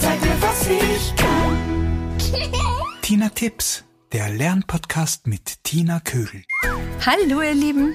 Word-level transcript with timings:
Zeig 0.00 0.20
mir, 0.22 0.40
was 0.40 0.68
ich 0.68 1.14
kann. 1.16 2.16
Tina 3.02 3.28
Tipps, 3.28 3.84
der 4.12 4.30
Lernpodcast 4.30 5.26
mit 5.26 5.62
Tina 5.64 6.00
Kögel. 6.00 6.44
Hallo, 7.04 7.42
ihr 7.42 7.54
Lieben. 7.54 7.94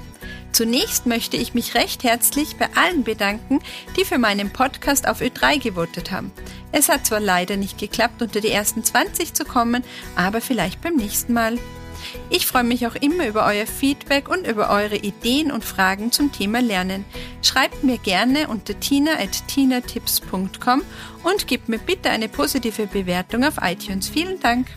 Zunächst 0.52 1.05
möchte 1.08 1.35
ich 1.38 1.53
mich 1.53 1.75
recht 1.75 2.03
herzlich 2.03 2.58
bei 2.58 2.67
allen 2.75 3.03
bedanken, 3.03 3.61
die 3.95 4.05
für 4.05 4.17
meinen 4.17 4.52
Podcast 4.52 5.08
auf 5.08 5.22
Ö3 5.22 5.59
gewotet 5.59 6.11
haben. 6.11 6.31
Es 6.72 6.89
hat 6.89 7.05
zwar 7.05 7.20
leider 7.20 7.58
nicht 7.58 7.77
geklappt, 7.77 8.22
unter 8.22 8.39
die 8.39 8.52
ersten 8.52 8.84
20 8.84 9.34
zu 9.34 9.44
kommen, 9.44 9.84
aber 10.16 10.41
vielleicht 10.41 10.81
beim 10.81 10.95
nächsten 10.95 11.34
Mal. 11.34 11.58
Ich 12.29 12.45
freue 12.45 12.63
mich 12.63 12.88
auch 12.88 12.95
immer 12.95 13.27
über 13.27 13.45
euer 13.45 13.66
Feedback 13.66 14.29
und 14.29 14.47
über 14.47 14.70
eure 14.70 14.97
Ideen 14.97 15.52
und 15.52 15.66
Fragen 15.66 16.11
zum 16.11 16.31
Thema 16.31 16.61
Lernen. 16.61 17.05
Schreibt 17.41 17.83
mir 17.83 17.97
gerne 17.97 18.47
unter 18.47 18.80
tina.tinatips.com 18.80 20.81
und 21.23 21.47
gebt 21.47 21.70
mir 21.70 21.80
bitte 21.80 22.09
eine 22.09 22.30
positive 22.30 22.88
Bewertung 22.88 23.43
auf 23.43 23.55
iTunes. 23.61 24.09
Vielen 24.09 24.39
Dank. 24.39 24.67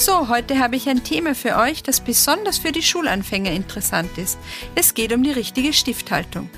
So, 0.00 0.28
heute 0.28 0.60
habe 0.60 0.76
ich 0.76 0.88
ein 0.88 1.02
Thema 1.02 1.34
für 1.34 1.56
euch, 1.56 1.82
das 1.82 2.00
besonders 2.00 2.58
für 2.58 2.70
die 2.70 2.82
Schulanfänger 2.82 3.50
interessant 3.50 4.16
ist. 4.16 4.38
Es 4.76 4.94
geht 4.94 5.12
um 5.12 5.24
die 5.24 5.32
richtige 5.32 5.72
Stifthaltung. 5.72 6.48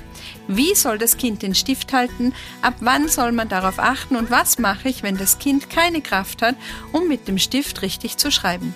Wie 0.47 0.75
soll 0.75 0.99
das 0.99 1.17
Kind 1.17 1.41
den 1.41 1.55
Stift 1.55 1.91
halten? 1.91 2.35
Ab 2.61 2.75
wann 2.81 3.07
soll 3.07 3.31
man 3.31 3.49
darauf 3.49 3.79
achten? 3.79 4.15
Und 4.15 4.29
was 4.29 4.59
mache 4.59 4.89
ich, 4.89 5.01
wenn 5.01 5.17
das 5.17 5.39
Kind 5.39 5.71
keine 5.71 6.01
Kraft 6.01 6.43
hat, 6.43 6.55
um 6.91 7.07
mit 7.07 7.27
dem 7.27 7.39
Stift 7.39 7.81
richtig 7.81 8.17
zu 8.17 8.31
schreiben? 8.31 8.75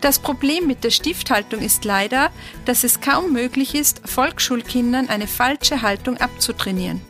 Das 0.00 0.20
Problem 0.20 0.68
mit 0.68 0.84
der 0.84 0.90
Stifthaltung 0.90 1.60
ist 1.60 1.84
leider, 1.84 2.30
dass 2.64 2.84
es 2.84 3.00
kaum 3.00 3.32
möglich 3.32 3.74
ist, 3.74 4.00
Volksschulkindern 4.04 5.08
eine 5.08 5.26
falsche 5.26 5.82
Haltung 5.82 6.18
abzutrainieren. 6.18 7.00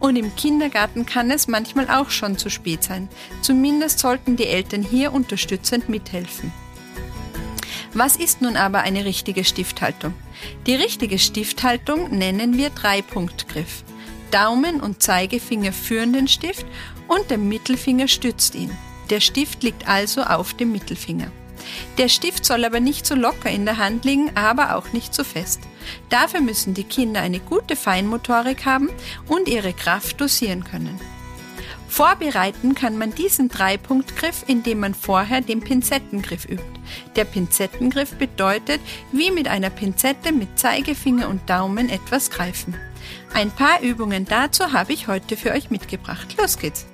Und 0.00 0.16
im 0.16 0.34
Kindergarten 0.34 1.04
kann 1.04 1.30
es 1.30 1.46
manchmal 1.46 1.90
auch 1.90 2.08
schon 2.08 2.38
zu 2.38 2.48
spät 2.48 2.82
sein. 2.84 3.08
Zumindest 3.42 3.98
sollten 3.98 4.36
die 4.36 4.46
Eltern 4.46 4.82
hier 4.82 5.12
unterstützend 5.12 5.90
mithelfen. 5.90 6.52
Was 7.92 8.16
ist 8.16 8.40
nun 8.40 8.56
aber 8.56 8.80
eine 8.80 9.04
richtige 9.04 9.44
Stifthaltung? 9.44 10.14
Die 10.66 10.74
richtige 10.74 11.18
Stifthaltung 11.18 12.16
nennen 12.16 12.56
wir 12.56 12.70
Dreipunktgriff. 12.70 13.82
Daumen 14.30 14.80
und 14.80 15.02
Zeigefinger 15.02 15.72
führen 15.72 16.12
den 16.12 16.28
Stift 16.28 16.66
und 17.08 17.30
der 17.30 17.38
Mittelfinger 17.38 18.08
stützt 18.08 18.54
ihn. 18.54 18.70
Der 19.10 19.20
Stift 19.20 19.62
liegt 19.62 19.88
also 19.88 20.22
auf 20.22 20.54
dem 20.54 20.72
Mittelfinger. 20.72 21.30
Der 21.98 22.08
Stift 22.08 22.44
soll 22.44 22.64
aber 22.64 22.80
nicht 22.80 23.06
zu 23.06 23.14
locker 23.14 23.50
in 23.50 23.64
der 23.64 23.78
Hand 23.78 24.04
liegen, 24.04 24.30
aber 24.36 24.76
auch 24.76 24.92
nicht 24.92 25.14
zu 25.14 25.24
fest. 25.24 25.60
Dafür 26.08 26.40
müssen 26.40 26.74
die 26.74 26.84
Kinder 26.84 27.20
eine 27.20 27.40
gute 27.40 27.76
Feinmotorik 27.76 28.64
haben 28.64 28.90
und 29.26 29.48
ihre 29.48 29.72
Kraft 29.72 30.20
dosieren 30.20 30.64
können. 30.64 30.98
Vorbereiten 31.88 32.74
kann 32.74 32.98
man 32.98 33.14
diesen 33.14 33.48
Dreipunktgriff, 33.48 34.44
indem 34.46 34.80
man 34.80 34.94
vorher 34.94 35.40
den 35.40 35.60
Pinzettengriff 35.60 36.44
übt. 36.44 36.62
Der 37.16 37.24
Pinzettengriff 37.24 38.14
bedeutet, 38.14 38.80
wie 39.10 39.30
mit 39.30 39.48
einer 39.48 39.70
Pinzette 39.70 40.32
mit 40.32 40.58
Zeigefinger 40.58 41.28
und 41.28 41.48
Daumen 41.48 41.88
etwas 41.88 42.30
greifen. 42.30 42.74
Ein 43.32 43.50
paar 43.50 43.80
Übungen 43.80 44.26
dazu 44.26 44.72
habe 44.72 44.92
ich 44.92 45.08
heute 45.08 45.36
für 45.36 45.52
euch 45.52 45.70
mitgebracht. 45.70 46.36
Los 46.38 46.58
geht's! 46.58 46.86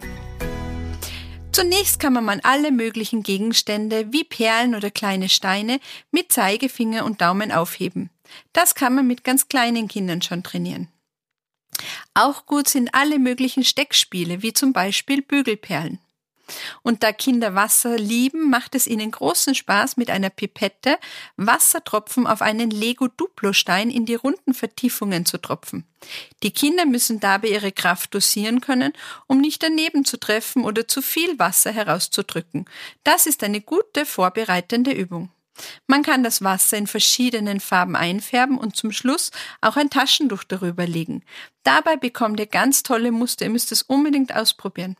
Zunächst 1.54 2.00
kann 2.00 2.14
man 2.14 2.40
alle 2.40 2.72
möglichen 2.72 3.22
Gegenstände 3.22 4.12
wie 4.12 4.24
Perlen 4.24 4.74
oder 4.74 4.90
kleine 4.90 5.28
Steine 5.28 5.78
mit 6.10 6.32
Zeigefinger 6.32 7.04
und 7.04 7.20
Daumen 7.20 7.52
aufheben. 7.52 8.10
Das 8.52 8.74
kann 8.74 8.96
man 8.96 9.06
mit 9.06 9.22
ganz 9.22 9.46
kleinen 9.46 9.86
Kindern 9.86 10.20
schon 10.20 10.42
trainieren. 10.42 10.88
Auch 12.12 12.46
gut 12.46 12.66
sind 12.66 12.92
alle 12.92 13.20
möglichen 13.20 13.62
Steckspiele, 13.62 14.42
wie 14.42 14.52
zum 14.52 14.72
Beispiel 14.72 15.22
Bügelperlen. 15.22 16.00
Und 16.82 17.02
da 17.02 17.12
Kinder 17.12 17.54
Wasser 17.54 17.96
lieben, 17.96 18.50
macht 18.50 18.74
es 18.74 18.86
ihnen 18.86 19.10
großen 19.10 19.54
Spaß, 19.54 19.96
mit 19.96 20.10
einer 20.10 20.30
Pipette 20.30 20.98
Wassertropfen 21.36 22.26
auf 22.26 22.42
einen 22.42 22.70
Lego-Duplo-Stein 22.70 23.90
in 23.90 24.06
die 24.06 24.14
runden 24.14 24.54
Vertiefungen 24.54 25.26
zu 25.26 25.38
tropfen. 25.38 25.84
Die 26.42 26.50
Kinder 26.50 26.84
müssen 26.84 27.20
dabei 27.20 27.48
ihre 27.48 27.72
Kraft 27.72 28.14
dosieren 28.14 28.60
können, 28.60 28.92
um 29.26 29.40
nicht 29.40 29.62
daneben 29.62 30.04
zu 30.04 30.18
treffen 30.18 30.64
oder 30.64 30.86
zu 30.86 31.02
viel 31.02 31.38
Wasser 31.38 31.72
herauszudrücken. 31.72 32.66
Das 33.04 33.26
ist 33.26 33.42
eine 33.42 33.60
gute 33.60 34.04
vorbereitende 34.04 34.92
Übung. 34.92 35.30
Man 35.86 36.02
kann 36.02 36.24
das 36.24 36.42
Wasser 36.42 36.76
in 36.76 36.86
verschiedenen 36.86 37.60
Farben 37.60 37.96
einfärben 37.96 38.58
und 38.58 38.76
zum 38.76 38.90
Schluss 38.90 39.30
auch 39.60 39.76
ein 39.76 39.90
Taschentuch 39.90 40.44
darüber 40.44 40.86
legen. 40.86 41.22
Dabei 41.62 41.96
bekommt 41.96 42.40
ihr 42.40 42.46
ganz 42.46 42.82
tolle 42.82 43.12
Muster. 43.12 43.44
Ihr 43.44 43.50
müsst 43.50 43.70
es 43.70 43.82
unbedingt 43.82 44.34
ausprobieren. 44.34 44.96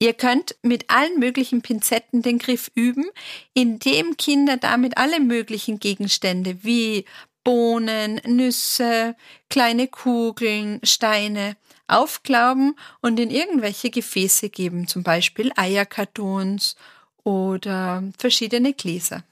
Ihr 0.00 0.14
könnt 0.14 0.56
mit 0.62 0.90
allen 0.90 1.18
möglichen 1.18 1.60
Pinzetten 1.60 2.22
den 2.22 2.38
Griff 2.38 2.70
üben, 2.74 3.06
indem 3.52 4.16
Kinder 4.16 4.56
damit 4.56 4.96
alle 4.96 5.18
möglichen 5.18 5.80
Gegenstände 5.80 6.62
wie 6.62 7.04
Bohnen, 7.42 8.20
Nüsse, 8.24 9.16
kleine 9.50 9.88
Kugeln, 9.88 10.80
Steine 10.84 11.56
aufglauben 11.88 12.76
und 13.00 13.18
in 13.18 13.30
irgendwelche 13.30 13.90
Gefäße 13.90 14.50
geben, 14.50 14.86
zum 14.86 15.02
Beispiel 15.02 15.50
Eierkartons 15.56 16.76
oder 17.24 18.04
verschiedene 18.18 18.74
Gläser. 18.74 19.24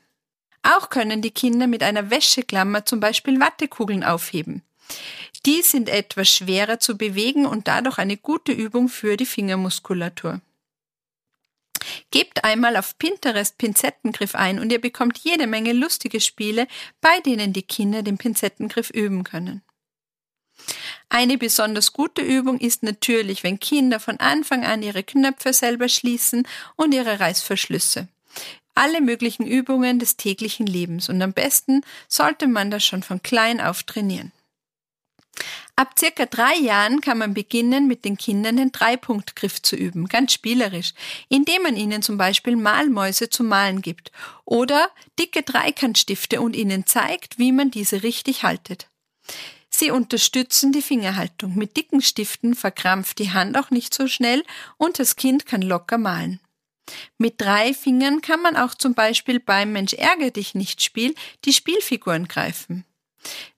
Auch 0.63 0.91
können 0.91 1.23
die 1.23 1.31
Kinder 1.31 1.69
mit 1.69 1.85
einer 1.85 2.11
Wäscheklammer 2.11 2.85
zum 2.85 2.99
Beispiel 2.99 3.39
Wattekugeln 3.39 4.03
aufheben. 4.03 4.63
Die 5.45 5.63
sind 5.63 5.89
etwas 5.89 6.29
schwerer 6.29 6.81
zu 6.81 6.97
bewegen 6.97 7.47
und 7.47 7.69
dadurch 7.69 7.99
eine 7.99 8.17
gute 8.17 8.51
Übung 8.51 8.89
für 8.89 9.17
die 9.17 9.27
Fingermuskulatur. 9.27 10.41
Gebt 12.17 12.45
einmal 12.45 12.79
auf 12.79 12.97
Pinterest 12.97 13.59
Pinzettengriff 13.59 14.35
ein 14.35 14.59
und 14.59 14.73
ihr 14.73 14.81
bekommt 14.81 15.19
jede 15.19 15.47
Menge 15.47 15.75
lustige 15.75 16.19
Spiele, 16.19 16.67
bei 17.03 17.21
denen 17.21 17.53
die 17.53 17.63
Kinder 17.63 18.03
den 18.03 18.17
Pinzettengriff 18.17 18.89
üben 18.89 19.23
können. 19.23 19.61
Eine 21.11 21.37
besonders 21.37 21.93
gute 21.93 22.23
Übung 22.23 22.59
ist 22.59 22.83
natürlich, 22.83 23.45
wenn 23.45 23.61
Kinder 23.61 24.01
von 24.01 24.19
Anfang 24.19 24.65
an 24.65 24.83
ihre 24.83 25.03
Knöpfe 25.03 25.53
selber 25.53 25.91
schließen 25.91 26.49
und 26.77 26.95
ihre 26.95 27.21
Reißverschlüsse. 27.21 28.09
Alle 28.75 29.03
möglichen 29.03 29.47
Übungen 29.47 29.99
des 29.99 30.17
täglichen 30.17 30.67
Lebens 30.67 31.11
und 31.11 31.21
am 31.21 31.35
besten 31.35 31.83
sollte 32.09 32.47
man 32.47 32.71
das 32.71 32.83
schon 32.83 33.03
von 33.03 33.23
klein 33.23 33.61
auf 33.61 33.83
trainieren. 33.83 34.33
Ab 35.79 35.93
circa 35.99 36.25
drei 36.25 36.57
Jahren 36.57 37.03
kann 37.03 37.19
man 37.19 37.35
beginnen, 37.35 37.87
mit 37.87 38.07
den 38.07 38.17
Kindern 38.17 38.57
den 38.57 38.73
Dreipunktgriff 38.73 39.61
zu 39.61 39.77
üben, 39.77 40.07
ganz 40.07 40.33
spielerisch, 40.33 40.95
indem 41.29 41.65
man 41.65 41.77
ihnen 41.77 42.01
zum 42.01 42.17
Beispiel 42.17 42.57
Malmäuse 42.57 43.29
zu 43.29 43.45
malen 43.45 43.83
gibt 43.83 44.11
oder 44.47 44.91
dicke 45.19 45.43
Dreikantstifte 45.43 46.41
und 46.41 46.57
ihnen 46.57 46.87
zeigt, 46.87 47.39
wie 47.39 47.53
man 47.53 47.71
diese 47.71 48.03
richtig 48.03 48.43
haltet. 48.43 48.89
Sie 49.69 49.91
unterstützen 49.91 50.73
die 50.73 50.81
Fingerhaltung. 50.81 51.55
Mit 51.57 51.77
dicken 51.77 52.01
Stiften 52.01 52.55
verkrampft 52.55 53.19
die 53.19 53.33
Hand 53.33 53.59
auch 53.59 53.71
nicht 53.71 53.93
so 53.93 54.09
schnell 54.09 54.43
und 54.79 54.99
das 54.99 55.17
Kind 55.17 55.45
kann 55.45 55.61
locker 55.61 55.99
malen. 55.99 56.41
Mit 57.19 57.39
drei 57.39 57.75
Fingern 57.75 58.23
kann 58.23 58.41
man 58.41 58.57
auch 58.57 58.75
zum 58.75 58.95
Beispiel 58.95 59.41
beim 59.41 59.73
Mensch 59.73 59.93
ärger 59.93 60.31
dich 60.31 60.55
nicht 60.55 60.83
Spiel 60.83 61.15
die 61.45 61.53
Spielfiguren 61.53 62.29
greifen. 62.29 62.87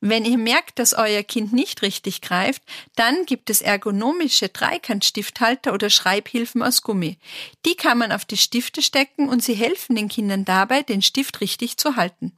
Wenn 0.00 0.25
ihr 0.25 0.38
merkt, 0.38 0.79
dass 0.79 0.94
euer 0.94 1.23
Kind 1.23 1.53
nicht 1.53 1.82
richtig 1.82 2.20
greift, 2.20 2.62
dann 2.97 3.26
gibt 3.26 3.50
es 3.50 3.61
ergonomische 3.61 4.49
Dreikantstifthalter 4.49 5.73
oder 5.73 5.91
Schreibhilfen 5.91 6.62
aus 6.62 6.82
Gummi. 6.82 7.19
Die 7.67 7.75
kann 7.75 7.99
man 7.99 8.12
auf 8.12 8.25
die 8.25 8.37
Stifte 8.37 8.82
stecken 8.82 9.29
und 9.29 9.43
sie 9.43 9.55
helfen 9.55 9.97
den 9.97 10.09
Kindern 10.09 10.44
dabei, 10.44 10.82
den 10.82 11.03
Stift 11.03 11.41
richtig 11.41 11.76
zu 11.76 11.97
halten. 11.97 12.38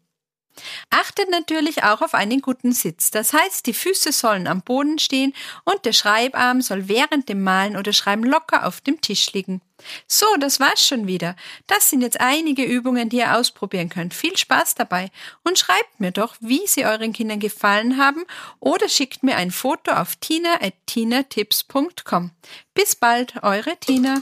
Achtet 0.90 1.30
natürlich 1.30 1.84
auch 1.84 2.02
auf 2.02 2.14
einen 2.14 2.42
guten 2.42 2.72
Sitz. 2.72 3.10
Das 3.10 3.32
heißt, 3.32 3.66
die 3.66 3.72
Füße 3.72 4.12
sollen 4.12 4.46
am 4.46 4.62
Boden 4.62 4.98
stehen 4.98 5.34
und 5.64 5.84
der 5.84 5.92
Schreibarm 5.92 6.62
soll 6.62 6.88
während 6.88 7.28
dem 7.28 7.42
Malen 7.42 7.76
oder 7.76 7.92
Schreiben 7.92 8.24
locker 8.24 8.66
auf 8.66 8.80
dem 8.80 9.00
Tisch 9.00 9.32
liegen. 9.32 9.60
So, 10.06 10.26
das 10.38 10.60
war's 10.60 10.86
schon 10.86 11.06
wieder. 11.06 11.36
Das 11.66 11.88
sind 11.88 12.02
jetzt 12.02 12.20
einige 12.20 12.64
Übungen, 12.64 13.08
die 13.08 13.16
ihr 13.18 13.34
ausprobieren 13.36 13.88
könnt. 13.88 14.12
Viel 14.12 14.36
Spaß 14.36 14.74
dabei 14.74 15.10
und 15.42 15.58
schreibt 15.58 16.00
mir 16.00 16.12
doch, 16.12 16.36
wie 16.40 16.66
sie 16.66 16.84
euren 16.84 17.14
Kindern 17.14 17.40
gefallen 17.40 17.96
haben 17.96 18.24
oder 18.58 18.86
schickt 18.88 19.22
mir 19.22 19.36
ein 19.36 19.50
Foto 19.50 19.92
auf 19.92 20.16
tina@tinatips.com. 20.16 22.32
Bis 22.74 22.94
bald, 22.94 23.42
eure 23.42 23.78
Tina. 23.78 24.20